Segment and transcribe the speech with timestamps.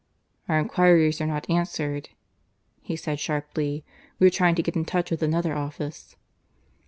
[0.49, 2.09] "Our enquiries are not answered,"
[2.81, 3.85] he said sharply.
[4.17, 6.15] "We are trying to get into touch with another office."